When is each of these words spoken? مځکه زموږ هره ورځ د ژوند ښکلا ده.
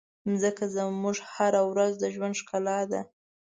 مځکه 0.27 0.63
زموږ 0.75 1.17
هره 1.33 1.61
ورځ 1.71 1.91
د 1.99 2.05
ژوند 2.13 2.37
ښکلا 2.41 2.79
ده. 2.91 3.01